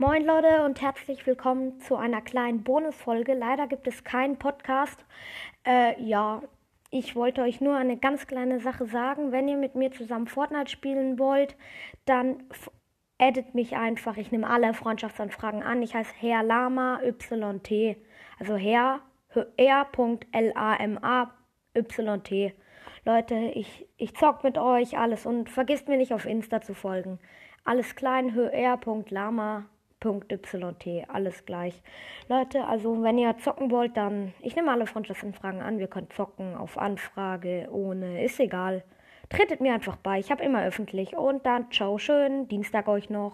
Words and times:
Moin 0.00 0.24
Leute 0.24 0.64
und 0.64 0.80
herzlich 0.80 1.26
willkommen 1.26 1.80
zu 1.80 1.96
einer 1.96 2.22
kleinen 2.22 2.62
Bonusfolge. 2.62 3.34
Leider 3.34 3.66
gibt 3.66 3.88
es 3.88 4.04
keinen 4.04 4.36
Podcast. 4.36 5.04
Äh, 5.66 6.00
ja, 6.00 6.40
ich 6.92 7.16
wollte 7.16 7.42
euch 7.42 7.60
nur 7.60 7.74
eine 7.74 7.96
ganz 7.96 8.28
kleine 8.28 8.60
Sache 8.60 8.86
sagen. 8.86 9.32
Wenn 9.32 9.48
ihr 9.48 9.56
mit 9.56 9.74
mir 9.74 9.90
zusammen 9.90 10.28
Fortnite 10.28 10.70
spielen 10.70 11.18
wollt, 11.18 11.56
dann 12.04 12.44
addet 13.18 13.56
mich 13.56 13.74
einfach. 13.74 14.16
Ich 14.18 14.30
nehme 14.30 14.48
alle 14.48 14.72
Freundschaftsanfragen 14.72 15.64
an. 15.64 15.82
Ich 15.82 15.96
heiße 15.96 16.14
Herr 16.20 16.44
Lama 16.44 17.00
YT. 17.02 17.96
Also 18.38 18.54
Herr 18.54 19.00
R.L.A.M.A.Y.T. 19.56 20.14
Leute, 23.04 23.34
ich, 23.34 23.88
ich 23.96 24.14
zock 24.14 24.44
mit 24.44 24.58
euch 24.58 24.96
alles 24.96 25.26
und 25.26 25.50
vergisst 25.50 25.88
mir 25.88 25.96
nicht 25.96 26.14
auf 26.14 26.24
Insta 26.24 26.60
zu 26.60 26.74
folgen. 26.74 27.18
Alles 27.64 27.96
klein, 27.96 28.38
R.Lama 28.38 29.66
Yt, 30.04 31.08
alles 31.08 31.44
gleich. 31.44 31.82
Leute, 32.28 32.64
also 32.66 33.02
wenn 33.02 33.18
ihr 33.18 33.36
zocken 33.38 33.70
wollt, 33.70 33.96
dann, 33.96 34.32
ich 34.40 34.54
nehme 34.54 34.70
alle 34.70 34.86
Freundschaftsanfragen 34.86 35.60
an, 35.60 35.78
wir 35.78 35.88
können 35.88 36.10
zocken 36.10 36.54
auf 36.54 36.78
Anfrage, 36.78 37.68
ohne, 37.72 38.22
ist 38.24 38.38
egal. 38.38 38.84
Tretet 39.28 39.60
mir 39.60 39.74
einfach 39.74 39.96
bei, 39.96 40.18
ich 40.20 40.30
habe 40.30 40.44
immer 40.44 40.64
öffentlich 40.64 41.16
und 41.16 41.44
dann 41.44 41.70
ciao, 41.70 41.98
schönen 41.98 42.48
Dienstag 42.48 42.88
euch 42.88 43.10
noch. 43.10 43.26